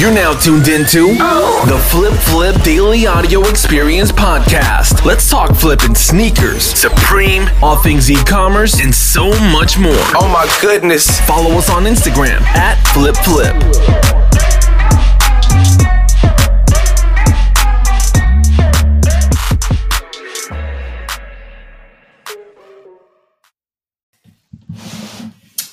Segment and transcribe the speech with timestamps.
[0.00, 5.04] You're now tuned into the Flip Flip Daily Audio Experience Podcast.
[5.04, 9.92] Let's talk flipping sneakers, Supreme, all things e commerce, and so much more.
[10.16, 11.20] Oh my goodness.
[11.26, 13.54] Follow us on Instagram at Flip Flip.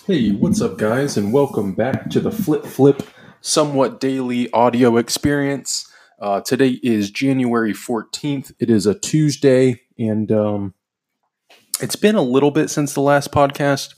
[0.05, 3.01] Hey, what's up, guys, and welcome back to the Flip Flip
[3.41, 5.91] Somewhat Daily Audio Experience.
[6.19, 8.51] Uh, today is January 14th.
[8.59, 10.73] It is a Tuesday, and um,
[11.79, 13.95] it's been a little bit since the last podcast.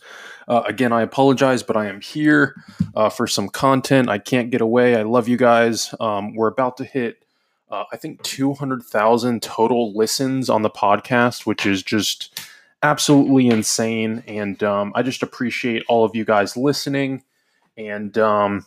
[0.48, 2.56] Uh, again, I apologize, but I am here
[2.96, 4.10] uh, for some content.
[4.10, 4.96] I can't get away.
[4.96, 5.94] I love you guys.
[6.00, 7.24] Um, we're about to hit,
[7.70, 12.42] uh, I think, 200,000 total listens on the podcast, which is just
[12.84, 14.24] absolutely insane.
[14.28, 17.24] And um, I just appreciate all of you guys listening.
[17.78, 18.66] And um,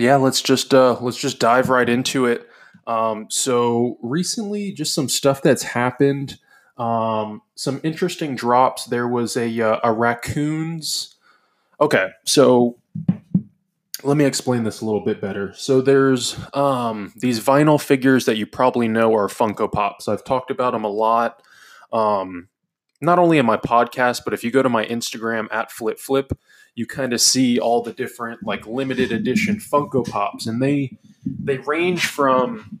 [0.00, 2.48] yeah, let's just uh, let's just dive right into it.
[2.86, 6.38] Um, so recently, just some stuff that's happened.
[6.78, 8.86] Um, some interesting drops.
[8.86, 11.16] There was a uh, a raccoons.
[11.80, 12.78] Okay, so
[14.04, 15.52] let me explain this a little bit better.
[15.54, 20.08] So there's um, these vinyl figures that you probably know are Funko Pops.
[20.08, 21.42] I've talked about them a lot.
[21.92, 22.48] Um,
[23.00, 26.32] not only in my podcast, but if you go to my Instagram at Flip Flip,
[26.78, 31.58] you kind of see all the different like limited edition Funko Pops, and they they
[31.58, 32.78] range from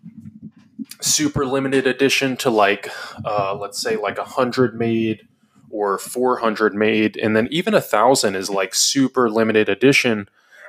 [1.00, 2.90] super limited edition to like
[3.24, 5.26] uh, let's say like a hundred made
[5.70, 10.26] or 400 made and then even a thousand is like super limited edition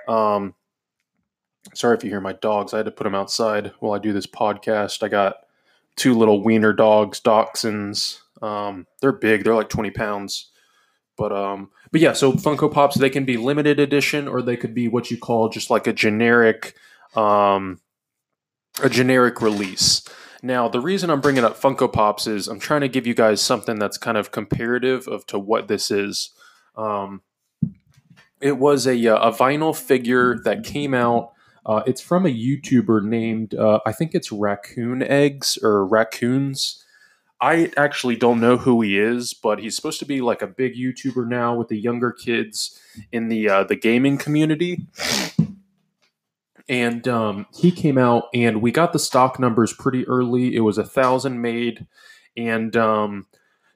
[0.10, 0.54] um,
[1.74, 4.12] sorry if you hear my dogs i had to put them outside while i do
[4.12, 5.38] this podcast i got
[5.96, 9.44] two little wiener dogs dachshunds um, they're big.
[9.44, 10.52] They're like 20 pounds.
[11.20, 14.74] But um, but yeah, so Funko Pops they can be limited edition or they could
[14.74, 16.76] be what you call just like a generic
[17.14, 17.82] um,
[18.82, 20.02] a generic release.
[20.42, 23.42] Now, the reason I'm bringing up Funko Pops is I'm trying to give you guys
[23.42, 26.30] something that's kind of comparative of to what this is.
[26.78, 27.22] Um,
[28.40, 31.34] it was a, uh, a vinyl figure that came out.
[31.66, 36.86] Uh, it's from a YouTuber named uh, I think it's Raccoon Eggs or Raccoons.
[37.42, 40.76] I actually don't know who he is, but he's supposed to be like a big
[40.76, 42.80] YouTuber now with the younger kids
[43.12, 44.88] in the uh, the gaming community.
[46.68, 50.56] And um, he came out, and we got the stock numbers pretty early.
[50.56, 51.88] It was a thousand made,
[52.38, 53.26] and um,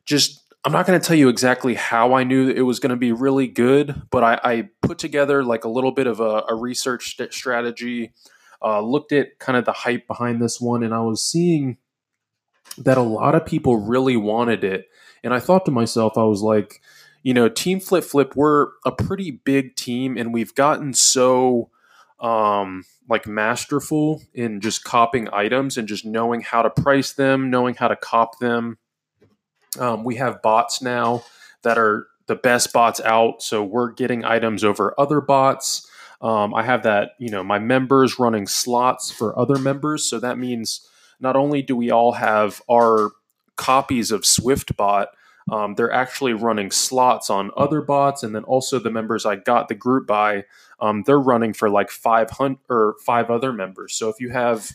[0.06, 2.96] just I'm not going to tell you exactly how I knew it was going to
[2.96, 6.56] be really good, but I, I, put together like a little bit of a, a
[6.56, 8.14] research st- strategy,
[8.62, 11.78] uh, looked at kind of the hype behind this one, and I was seeing
[12.78, 14.90] that a lot of people really wanted it.
[15.24, 16.82] And I thought to myself, I was like,
[17.22, 21.70] you know, Team Flip Flip, we're a pretty big team and we've gotten so
[22.20, 27.76] um like masterful in just copying items and just knowing how to price them, knowing
[27.76, 28.78] how to cop them.
[29.80, 31.24] Um, we have bots now
[31.64, 35.90] that are the best bots out, so we're getting items over other bots.
[36.22, 40.38] Um, I have that, you know, my members running slots for other members, so that
[40.38, 40.88] means
[41.20, 43.12] not only do we all have our
[43.56, 45.08] copies of SwiftBot,
[45.52, 49.68] um, they're actually running slots on other bots, and then also the members I got
[49.68, 50.46] the group by,
[50.80, 53.94] um, they're running for like five hundred or five other members.
[53.94, 54.72] So if you have,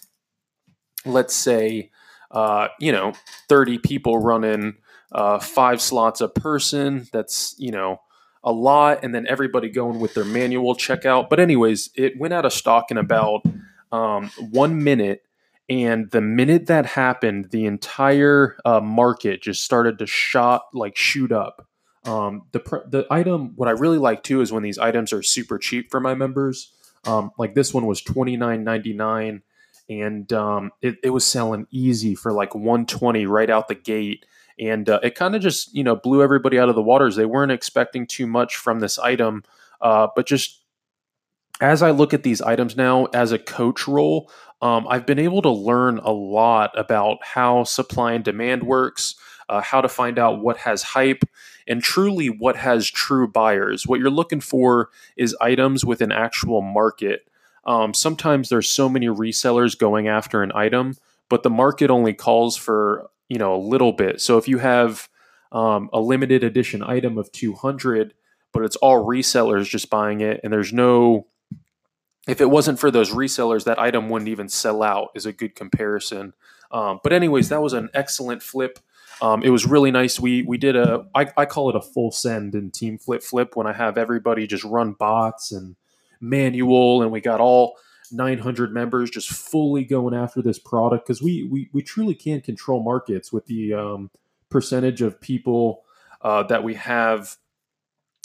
[1.06, 1.90] let's say,
[2.30, 3.14] uh, you know,
[3.48, 4.76] thirty people running
[5.12, 8.02] uh, five slots a person, that's you know
[8.44, 11.30] a lot, and then everybody going with their manual checkout.
[11.30, 13.42] But anyways, it went out of stock in about
[13.90, 15.22] um, one minute
[15.68, 21.32] and the minute that happened the entire uh, market just started to shot like shoot
[21.32, 21.66] up.
[22.04, 25.58] Um, the the item what i really like too is when these items are super
[25.58, 26.72] cheap for my members.
[27.04, 29.42] Um, like this one was 29.99
[29.90, 34.26] and um, it, it was selling easy for like 120 right out the gate.
[34.58, 37.16] And uh, it kind of just you know blew everybody out of the waters.
[37.16, 39.44] They weren't expecting too much from this item
[39.80, 40.62] uh, but just
[41.60, 44.30] as I look at these items now as a coach role,
[44.60, 49.14] um, I've been able to learn a lot about how supply and demand works,
[49.48, 51.24] uh, how to find out what has hype,
[51.66, 53.86] and truly what has true buyers.
[53.86, 57.28] What you're looking for is items with an actual market.
[57.64, 60.96] Um, sometimes there's so many resellers going after an item,
[61.28, 64.20] but the market only calls for you know a little bit.
[64.20, 65.08] So if you have
[65.52, 68.14] um, a limited edition item of 200,
[68.52, 71.26] but it's all resellers just buying it, and there's no
[72.28, 75.08] if it wasn't for those resellers, that item wouldn't even sell out.
[75.14, 76.34] Is a good comparison.
[76.70, 78.78] Um, but anyways, that was an excellent flip.
[79.20, 80.20] Um, it was really nice.
[80.20, 83.56] We we did a I, I call it a full send in Team Flip Flip
[83.56, 85.76] when I have everybody just run bots and
[86.20, 87.76] manual, and we got all
[88.12, 92.82] 900 members just fully going after this product because we, we we truly can control
[92.82, 94.10] markets with the um,
[94.50, 95.82] percentage of people
[96.22, 97.36] uh, that we have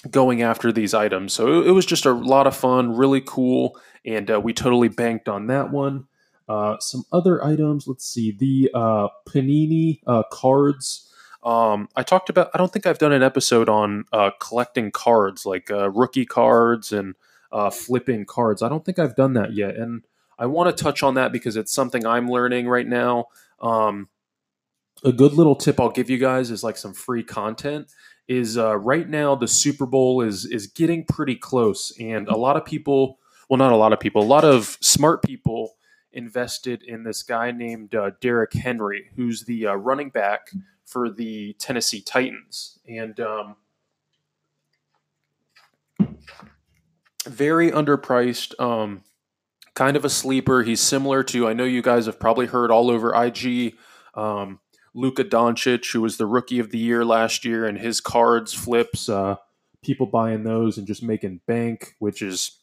[0.10, 1.34] going after these items.
[1.34, 4.90] So it, it, was just a lot of fun, really cool, and uh, we totally
[4.90, 6.08] banked on that one.
[6.48, 11.10] Uh, some other items, let's see, the uh, Panini uh, cards.
[11.44, 12.50] Um, I talked about.
[12.54, 16.92] I don't think I've done an episode on uh, collecting cards, like uh, rookie cards
[16.92, 17.16] and
[17.72, 18.62] flipping cards.
[18.62, 20.04] I don't think I've done that yet, and
[20.38, 23.28] I want to touch on that because it's something I'm learning right now.
[23.62, 24.10] Um,
[25.04, 27.88] a good little tip I'll give you guys is like some free content
[28.28, 32.58] is uh, right now the Super Bowl is is getting pretty close, and a lot
[32.58, 35.76] of people, well, not a lot of people, a lot of smart people
[36.12, 40.52] invested in this guy named uh, Derrick Henry, who's the uh, running back
[40.86, 43.56] for the Tennessee Titans, and um,
[47.28, 48.60] very underpriced.
[48.60, 49.04] Um,
[49.76, 50.64] kind of a sleeper.
[50.64, 53.76] He's similar to I know you guys have probably heard all over IG.
[54.14, 54.60] Um,
[54.94, 59.10] Luka Doncic, who was the rookie of the year last year, and his cards flips,
[59.10, 59.38] uh,
[59.84, 62.60] people buying those and just making bank, which is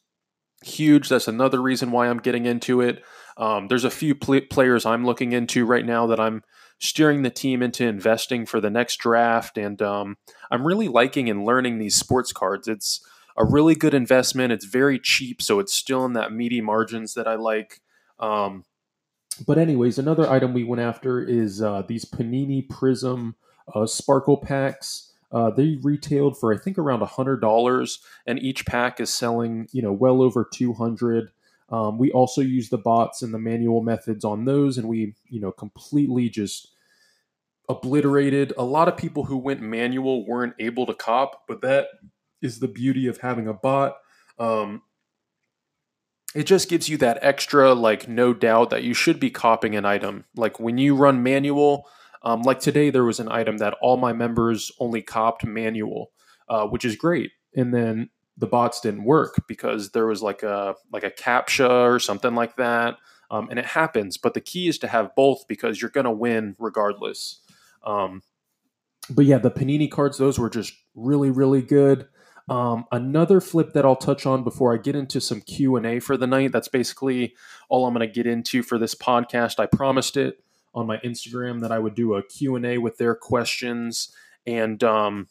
[0.62, 1.09] huge.
[1.09, 3.03] That's another reason why I'm getting into it.
[3.37, 6.43] Um, there's a few pl- players I'm looking into right now that I'm
[6.79, 10.17] steering the team into investing for the next draft, and um,
[10.50, 12.69] I'm really liking and learning these sports cards.
[12.69, 13.05] It's
[13.37, 14.53] a really good investment.
[14.53, 17.81] It's very cheap, so it's still in that meaty margins that I like.
[18.19, 18.65] Um,
[19.47, 23.37] but anyways, another item we went after is uh, these Panini Prism
[23.75, 25.13] uh, Sparkle packs.
[25.33, 29.83] Uh, they retailed for I think around hundred dollars, and each pack is selling you
[29.83, 31.31] know well over two hundred.
[31.69, 35.41] Um, we also use the bots and the manual methods on those, and we you
[35.41, 36.69] know completely just
[37.69, 38.53] obliterated.
[38.59, 41.87] A lot of people who went manual weren't able to cop, but that
[42.43, 43.97] is the beauty of having a bot.
[44.39, 44.83] Um,
[46.35, 49.85] it just gives you that extra like no doubt that you should be copying an
[49.85, 50.25] item.
[50.37, 51.88] Like when you run manual
[52.23, 56.12] um, like today there was an item that all my members only copped manual
[56.49, 57.32] uh, which is great.
[57.55, 61.99] And then the bots didn't work because there was like a like a captcha or
[61.99, 62.97] something like that
[63.31, 64.17] um, and it happens.
[64.19, 67.41] But the key is to have both because you're going to win regardless.
[67.85, 68.23] Um,
[69.09, 72.06] but yeah the panini cards those were just really really good
[72.50, 76.00] um, another flip that I'll touch on before I get into some Q and A
[76.00, 76.50] for the night.
[76.50, 77.37] That's basically
[77.69, 79.61] all I'm going to get into for this podcast.
[79.61, 80.43] I promised it
[80.75, 84.12] on my Instagram that I would do a Q and A with their questions,
[84.47, 85.29] and um,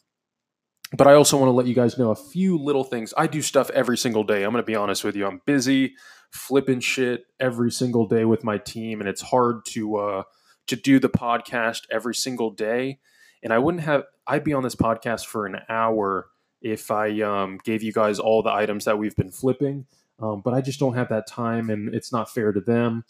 [0.96, 3.12] but I also want to let you guys know a few little things.
[3.14, 4.42] I do stuff every single day.
[4.42, 5.26] I'm going to be honest with you.
[5.26, 5.96] I'm busy
[6.30, 10.22] flipping shit every single day with my team, and it's hard to uh,
[10.68, 12.98] to do the podcast every single day.
[13.42, 14.04] And I wouldn't have.
[14.26, 16.29] I'd be on this podcast for an hour
[16.62, 19.86] if I um, gave you guys all the items that we've been flipping.
[20.20, 23.04] Um, but I just don't have that time, and it's not fair to them.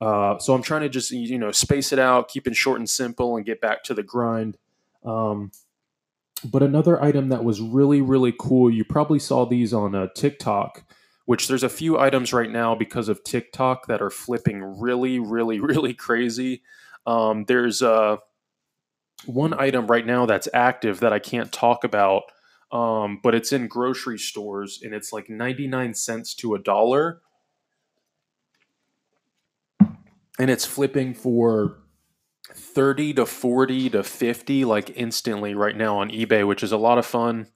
[0.00, 2.88] Uh, so I'm trying to just you know space it out, keep it short and
[2.88, 4.56] simple, and get back to the grind.
[5.04, 5.52] Um,
[6.44, 10.84] but another item that was really really cool, you probably saw these on uh, TikTok.
[11.26, 15.58] Which there's a few items right now because of TikTok that are flipping really, really,
[15.70, 16.60] really crazy.
[17.06, 18.18] Um, there's uh,
[19.24, 22.24] one item right now that's active that I can't talk about
[22.74, 27.20] um, but it's in grocery stores and it's like 99 cents to a dollar.
[30.40, 31.78] And it's flipping for
[32.52, 36.98] 30 to 40 to 50 like instantly right now on eBay, which is a lot
[36.98, 37.46] of fun.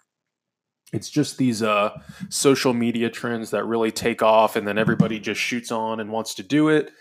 [0.92, 5.38] It's just these uh, social media trends that really take off, and then everybody just
[5.38, 6.92] shoots on and wants to do it.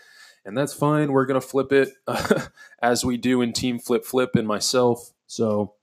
[0.44, 1.12] And that's fine.
[1.12, 1.94] We're going to flip it
[2.82, 5.12] as we do in Team Flip Flip and myself.
[5.26, 5.74] So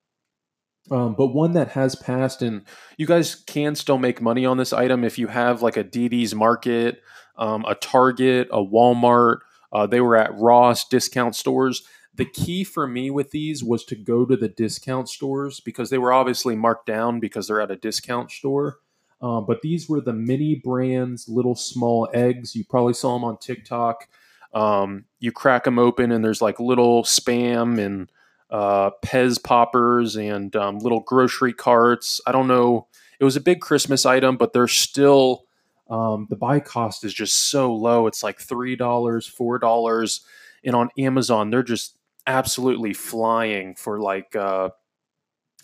[0.91, 2.63] um, but one that has passed, and
[2.97, 6.35] you guys can still make money on this item if you have like a DD's
[6.35, 7.01] Market,
[7.37, 9.39] um, a Target, a Walmart.
[9.71, 11.83] Uh, they were at Ross discount stores.
[12.13, 15.97] The key for me with these was to go to the discount stores because they
[15.97, 18.77] were obviously marked down because they're at a discount store.
[19.21, 22.55] Um, but these were the mini brands, little small eggs.
[22.55, 24.07] You probably saw them on TikTok.
[24.53, 28.09] Um, you crack them open, and there's like little spam and
[28.55, 32.21] uh, Pez poppers and um, little grocery carts.
[32.25, 32.87] I don't know.
[33.19, 35.43] It was a big Christmas item, but they're still
[35.89, 38.07] um, the buy cost is just so low.
[38.07, 40.21] It's like three dollars, four dollars,
[40.63, 44.69] and on Amazon they're just absolutely flying for like uh,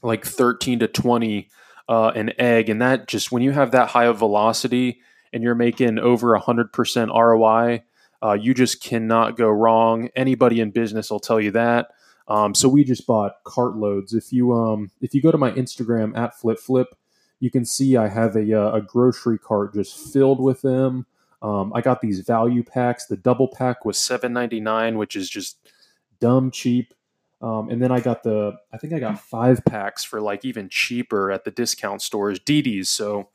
[0.03, 1.47] like thirteen to twenty
[1.87, 4.99] uh, an egg, and that just when you have that high of velocity
[5.31, 7.83] and you're making over a hundred percent ROI,
[8.21, 10.09] uh, you just cannot go wrong.
[10.13, 11.87] Anybody in business will tell you that.
[12.31, 14.15] Um, so we just bought cartloads.
[14.15, 16.95] If you um, if you go to my Instagram at flip flip,
[17.41, 21.05] you can see I have a, uh, a grocery cart just filled with them.
[21.41, 23.05] Um, I got these value packs.
[23.05, 25.57] The double pack was seven ninety nine, which is just
[26.21, 26.93] dumb cheap.
[27.41, 30.69] Um, and then I got the, I think I got five packs for like even
[30.69, 32.87] cheaper at the discount stores, DD's.
[32.87, 33.29] So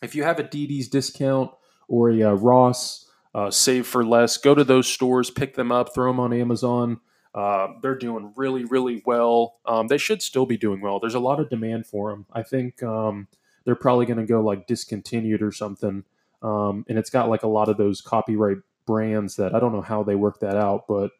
[0.00, 1.50] if you have a DD's discount
[1.88, 5.92] or a uh, Ross uh, Save for Less, go to those stores, pick them up,
[5.92, 7.00] throw them on Amazon.
[7.36, 9.56] Uh, they're doing really, really well.
[9.66, 10.98] Um, they should still be doing well.
[10.98, 12.24] There's a lot of demand for them.
[12.32, 13.28] I think um,
[13.66, 16.04] they're probably going to go like discontinued or something.
[16.42, 19.82] Um, and it's got like a lot of those copyright brands that I don't know
[19.82, 21.10] how they work that out, but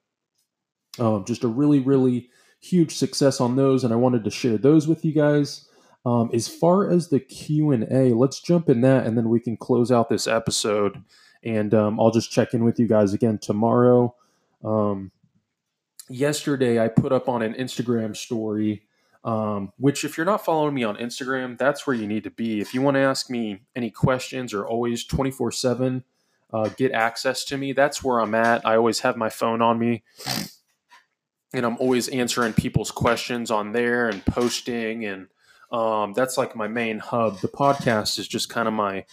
[0.99, 2.31] um, just a really, really
[2.61, 5.69] huge success on those, and I wanted to share those with you guys.
[6.07, 9.41] Um, as far as the Q and A, let's jump in that, and then we
[9.41, 11.03] can close out this episode.
[11.43, 14.15] And um, I'll just check in with you guys again tomorrow.
[16.09, 18.83] Yesterday, I put up on an Instagram story,
[19.25, 22.61] um, which if you're not following me on Instagram, that's where you need to be.
[22.61, 26.05] If you want to ask me any questions or always twenty four seven
[26.53, 28.65] uh, get access to me, that's where I'm at.
[28.65, 30.05] I always have my phone on me
[31.53, 35.29] and I'm always answering people's questions on there and posting, and
[35.73, 37.41] um, that's like my main hub.
[37.41, 39.05] The podcast is just kind of my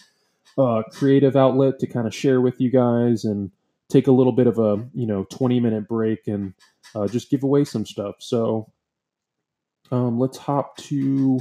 [0.58, 3.50] uh, creative outlet to kind of share with you guys and
[3.88, 6.54] take a little bit of a you know 20 minute break and
[6.94, 8.16] uh, just give away some stuff.
[8.18, 8.72] So
[9.90, 11.40] um, let's hop to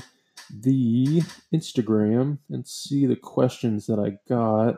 [0.50, 1.22] the
[1.54, 4.76] Instagram and see the questions that I got.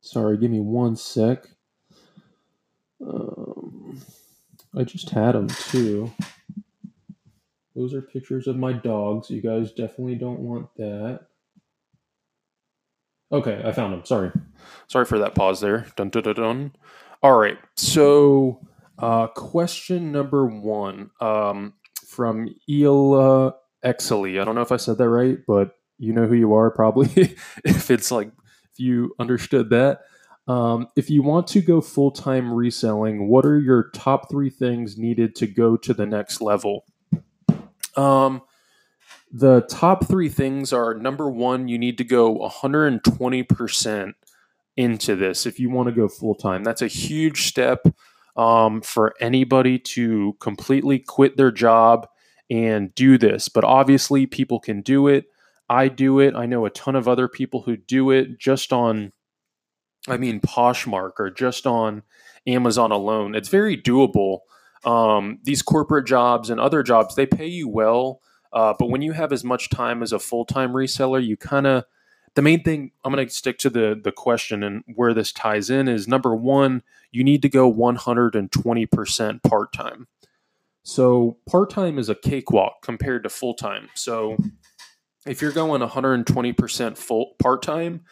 [0.00, 1.44] Sorry, give me one sec.
[3.04, 4.00] Um,
[4.76, 6.12] I just had them too.
[7.74, 9.30] Those are pictures of my dogs.
[9.30, 11.26] You guys definitely don't want that.
[13.32, 14.04] Okay, I found him.
[14.04, 14.30] Sorry.
[14.86, 15.86] Sorry for that pause there.
[15.96, 16.72] Dun dun dun dun.
[17.22, 17.58] All right.
[17.76, 18.60] So,
[18.98, 21.74] uh, question number one um,
[22.06, 23.54] from Ela
[23.84, 24.40] Exley.
[24.40, 27.36] I don't know if I said that right, but you know who you are probably
[27.64, 28.28] if it's like
[28.72, 30.00] if you understood that.
[30.46, 34.98] Um, if you want to go full time reselling, what are your top three things
[34.98, 36.84] needed to go to the next level?
[37.96, 38.42] Um,
[39.36, 44.12] the top three things are number one, you need to go 120%
[44.76, 46.62] into this if you want to go full time.
[46.62, 47.84] That's a huge step
[48.36, 52.06] um, for anybody to completely quit their job
[52.48, 53.48] and do this.
[53.48, 55.24] But obviously, people can do it.
[55.68, 56.36] I do it.
[56.36, 59.12] I know a ton of other people who do it just on
[60.06, 62.02] I mean, Poshmark or just on
[62.46, 63.34] Amazon alone.
[63.34, 64.40] It's very doable.
[64.84, 68.20] Um, these corporate jobs and other jobs, they pay you well.
[68.54, 71.66] Uh, but when you have as much time as a full time reseller, you kind
[71.66, 71.84] of,
[72.34, 75.70] the main thing I'm going to stick to the, the question and where this ties
[75.70, 80.06] in is number one, you need to go 120% part time.
[80.84, 83.88] So part time is a cakewalk compared to full time.
[83.94, 84.36] So
[85.26, 88.02] if you're going 120% full part time,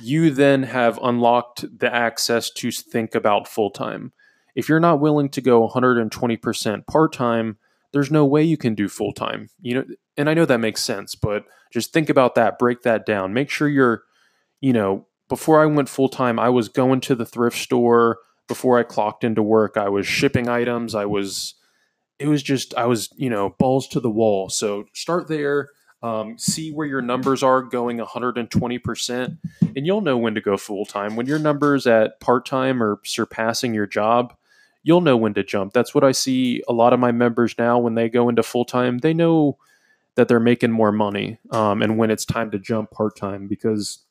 [0.00, 4.12] you then have unlocked the access to think about full time.
[4.54, 7.58] If you're not willing to go 120% part time,
[7.92, 9.48] there's no way you can do full time.
[9.60, 9.84] You know,
[10.16, 13.32] and I know that makes sense, but just think about that, break that down.
[13.32, 14.02] Make sure you're,
[14.60, 18.18] you know, before I went full time, I was going to the thrift store
[18.48, 19.76] before I clocked into work.
[19.76, 20.94] I was shipping items.
[20.94, 21.54] I was,
[22.18, 24.50] it was just, I was, you know, balls to the wall.
[24.50, 25.70] So start there
[26.02, 29.38] um, see where your numbers are going 120%,
[29.76, 31.14] and you'll know when to go full time.
[31.14, 34.34] When your numbers at part time or surpassing your job,
[34.82, 35.72] you'll know when to jump.
[35.72, 38.64] That's what I see a lot of my members now when they go into full
[38.64, 38.98] time.
[38.98, 39.58] They know
[40.14, 44.04] that they're making more money um, and when it's time to jump part time because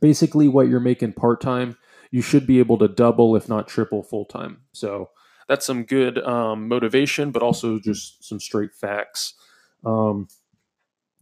[0.00, 1.76] basically what you're making part time,
[2.12, 4.62] you should be able to double, if not triple, full time.
[4.72, 5.10] So
[5.48, 9.34] that's some good um, motivation, but also just some straight facts.
[9.84, 10.28] Um,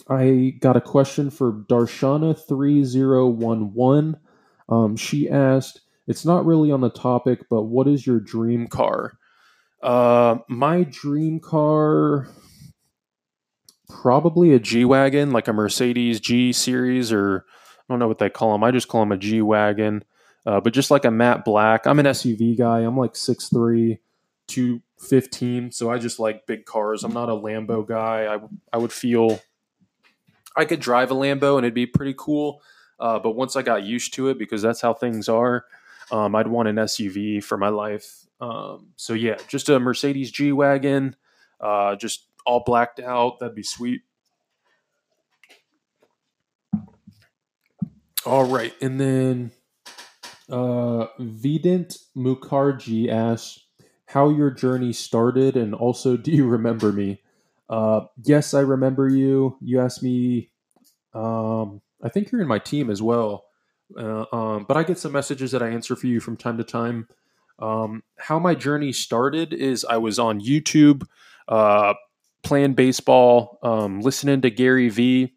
[0.08, 4.18] I got a question for Darshana3011.
[4.68, 9.18] Um, she asked, it's not really on the topic, but what is your dream car?
[9.82, 12.26] Uh, my dream car,
[13.88, 18.30] probably a G Wagon, like a Mercedes G Series, or I don't know what they
[18.30, 18.64] call them.
[18.64, 20.02] I just call them a G Wagon.
[20.46, 21.86] Uh, but just like a matte black.
[21.86, 22.78] I'm an SUV guy.
[22.78, 23.98] I'm like 6'3,
[24.46, 25.72] 215.
[25.72, 27.04] So I just like big cars.
[27.04, 28.34] I'm not a Lambo guy.
[28.34, 28.38] I,
[28.72, 29.40] I would feel
[30.56, 32.62] I could drive a Lambo and it'd be pretty cool.
[32.98, 35.66] Uh, but once I got used to it, because that's how things are,
[36.10, 38.26] um, I'd want an SUV for my life.
[38.40, 41.16] Um, so yeah, just a Mercedes G wagon,
[41.60, 43.40] uh, just all blacked out.
[43.40, 44.02] That'd be sweet.
[48.26, 49.52] All right, and then
[50.50, 53.64] uh, Vidant Mukherjee asks
[54.06, 57.20] how your journey started, and also, do you remember me?
[57.68, 59.56] Uh, yes, I remember you.
[59.60, 60.50] You asked me.
[61.14, 63.47] Um, I think you're in my team as well.
[63.96, 66.64] Uh, um, but I get some messages that I answer for you from time to
[66.64, 67.08] time.
[67.58, 71.06] Um, how my journey started is I was on YouTube,
[71.48, 71.94] uh,
[72.42, 75.34] playing baseball, um, listening to Gary Vee,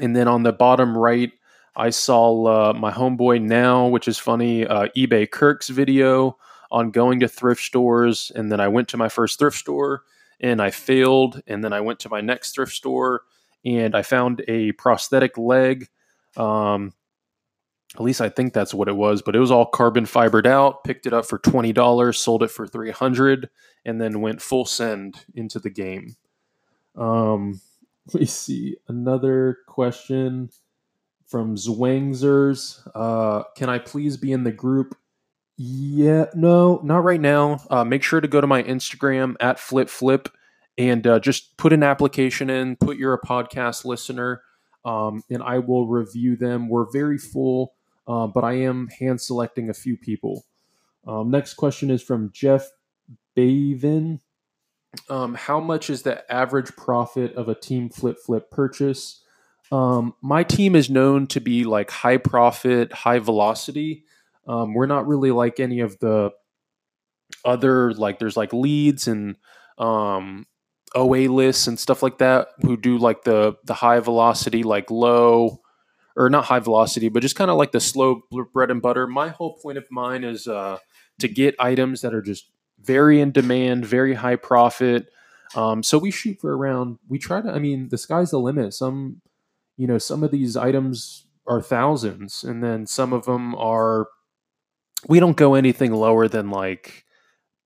[0.00, 1.30] and then on the bottom right,
[1.76, 6.36] I saw uh, my homeboy now, which is funny, uh, eBay Kirk's video
[6.70, 10.02] on going to thrift stores, and then I went to my first thrift store
[10.40, 13.22] and I failed, and then I went to my next thrift store
[13.64, 15.88] and I found a prosthetic leg.
[16.36, 16.92] Um,
[17.94, 20.82] at least I think that's what it was, but it was all carbon fibered out.
[20.84, 23.48] Picked it up for twenty dollars, sold it for three hundred,
[23.84, 26.16] and then went full send into the game.
[26.96, 27.60] Um,
[28.12, 30.50] let me see another question
[31.26, 32.86] from Zwangzers.
[32.94, 34.96] Uh, can I please be in the group?
[35.56, 37.60] Yeah, no, not right now.
[37.70, 40.28] Uh, make sure to go to my Instagram at flip flip
[40.76, 42.74] and uh, just put an application in.
[42.74, 44.42] Put you're a podcast listener,
[44.84, 46.68] um, and I will review them.
[46.68, 47.74] We're very full
[48.06, 50.44] uh, but I am hand selecting a few people.
[51.06, 52.66] Um, next question is from Jeff
[53.34, 54.20] Bavin.
[55.10, 59.22] Um, how much is the average profit of a team flip flip purchase?
[59.72, 64.04] Um, my team is known to be like high profit, high velocity.
[64.46, 66.30] Um, we're not really like any of the
[67.44, 69.36] other like there's like leads and
[69.78, 70.46] um,
[70.94, 75.60] OA lists and stuff like that who do like the the high velocity like low
[76.16, 79.06] or not high velocity, but just kind of like the slow bread and butter.
[79.06, 80.78] My whole point of mine is uh,
[81.18, 85.08] to get items that are just very in demand, very high profit.
[85.54, 86.98] Um, so we shoot for around.
[87.08, 87.50] We try to.
[87.50, 88.74] I mean, the sky's the limit.
[88.74, 89.22] Some,
[89.76, 94.06] you know, some of these items are thousands, and then some of them are.
[95.06, 97.04] We don't go anything lower than like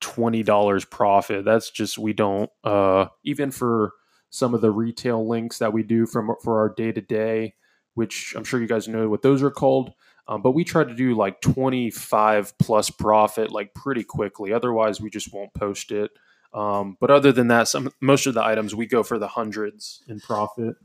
[0.00, 1.44] twenty dollars profit.
[1.44, 2.50] That's just we don't.
[2.64, 3.92] Uh, even for
[4.30, 7.54] some of the retail links that we do from for our day to day
[7.98, 9.92] which I'm sure you guys know what those are called.
[10.28, 14.52] Um, but we try to do like 25 plus profit like pretty quickly.
[14.52, 16.12] Otherwise, we just won't post it.
[16.54, 20.02] Um, but other than that, some most of the items we go for the hundreds
[20.06, 20.76] in profit.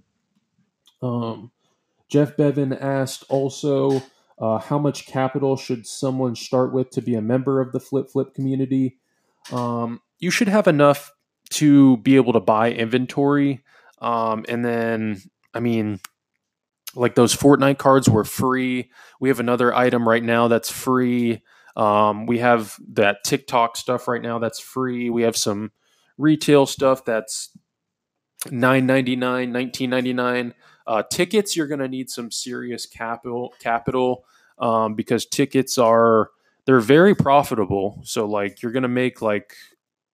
[1.03, 1.51] Um,
[2.09, 4.01] Jeff Bevan asked also,
[4.39, 8.09] uh, how much capital should someone start with to be a member of the Flip
[8.09, 8.97] Flip community?
[9.51, 11.11] Um, you should have enough
[11.51, 13.63] to be able to buy inventory.
[14.01, 15.21] Um, and then,
[15.53, 15.99] I mean,
[16.95, 18.91] like those Fortnite cards were free.
[19.19, 21.43] We have another item right now that's free.
[21.75, 25.09] Um, we have that TikTok stuff right now that's free.
[25.09, 25.71] We have some
[26.17, 27.49] retail stuff that's
[28.51, 30.53] nine ninety nine, nineteen ninety nine.
[30.85, 34.25] Uh, tickets, you're going to need some serious capital capital
[34.59, 36.29] um, because tickets are
[36.65, 38.01] they're very profitable.
[38.03, 39.55] So like you're going to make like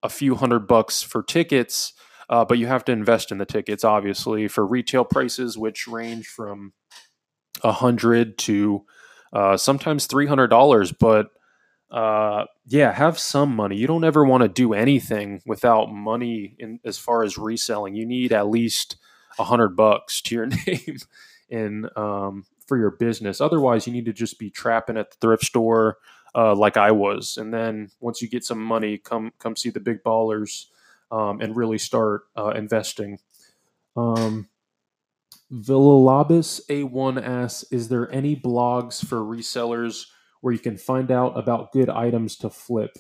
[0.01, 1.93] a few hundred bucks for tickets
[2.29, 6.27] uh, but you have to invest in the tickets, obviously, for retail prices, which range
[6.27, 6.73] from
[7.63, 8.85] a hundred to
[9.33, 10.91] uh, sometimes three hundred dollars.
[10.91, 11.31] But
[11.89, 13.77] uh, yeah, have some money.
[13.77, 16.55] You don't ever want to do anything without money.
[16.59, 18.97] In as far as reselling, you need at least
[19.39, 20.97] a hundred bucks to your name
[21.49, 23.41] in um, for your business.
[23.41, 25.97] Otherwise, you need to just be trapping at the thrift store.
[26.35, 29.79] Uh, like I was, and then once you get some money, come come see the
[29.79, 30.65] big ballers
[31.11, 33.19] um, and really start uh, investing.
[33.95, 34.47] Um,
[35.51, 40.05] Villalobis A1 asks Is there any blogs for resellers
[40.41, 42.97] where you can find out about good items to flip?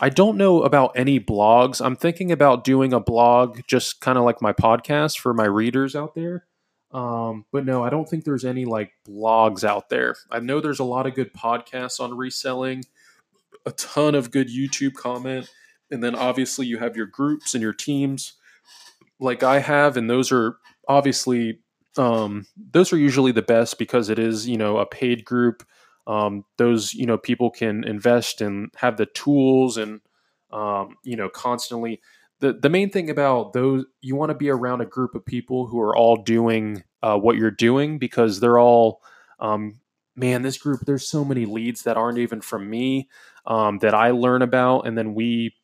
[0.00, 1.84] I don't know about any blogs.
[1.84, 5.94] I'm thinking about doing a blog just kind of like my podcast for my readers
[5.94, 6.46] out there.
[6.92, 10.16] Um, but no, I don't think there's any like blogs out there.
[10.30, 12.84] I know there's a lot of good podcasts on reselling,
[13.66, 15.48] a ton of good YouTube comment,
[15.94, 18.34] and then obviously you have your groups and your teams
[19.20, 21.60] like I have, and those are obviously
[21.96, 25.64] um, those are usually the best because it is you know a paid group.
[26.06, 30.00] Um, those you know people can invest and have the tools and
[30.52, 32.00] um, you know constantly.
[32.40, 35.66] The, the main thing about those you want to be around a group of people
[35.66, 39.00] who are all doing uh, what you're doing because they're all
[39.40, 39.80] um,
[40.16, 43.08] man this group there's so many leads that aren't even from me
[43.46, 45.54] um, that i learn about and then we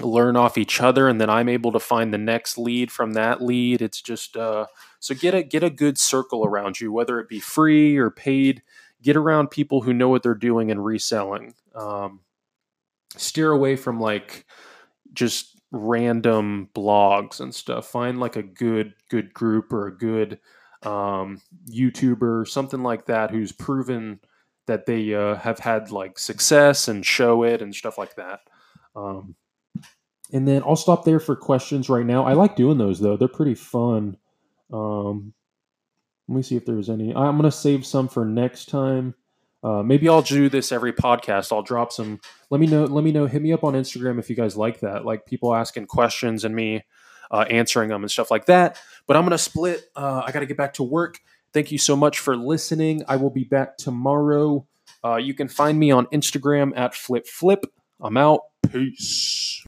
[0.00, 3.42] learn off each other and then i'm able to find the next lead from that
[3.42, 3.82] lead.
[3.82, 4.66] It's just uh,
[4.98, 8.62] so get a get a good circle around you whether it be free or paid.
[9.02, 11.54] Get around people who know what they're doing and reselling.
[11.74, 12.20] Um,
[13.16, 14.46] steer away from like
[15.14, 17.86] just random blogs and stuff.
[17.86, 20.38] Find like a good good group or a good
[20.82, 24.20] um, youtuber something like that who's proven
[24.66, 28.40] that they uh, have had like success and show it and stuff like that.
[28.94, 29.34] Um,
[30.32, 32.24] and then I'll stop there for questions right now.
[32.24, 34.16] I like doing those though; they're pretty fun.
[34.72, 35.32] Um,
[36.28, 37.14] Let me see if there's any.
[37.14, 39.14] I'm gonna save some for next time.
[39.62, 41.52] Uh, maybe I'll do this every podcast.
[41.52, 42.20] I'll drop some.
[42.48, 42.84] Let me know.
[42.84, 43.26] Let me know.
[43.26, 45.04] Hit me up on Instagram if you guys like that.
[45.04, 46.82] Like people asking questions and me
[47.30, 48.78] uh, answering them and stuff like that.
[49.06, 49.84] But I'm gonna split.
[49.94, 51.18] Uh, I got to get back to work.
[51.52, 53.02] Thank you so much for listening.
[53.08, 54.66] I will be back tomorrow.
[55.04, 57.64] Uh, you can find me on Instagram at flip flip.
[58.00, 58.40] I'm out.
[58.70, 59.58] Peace.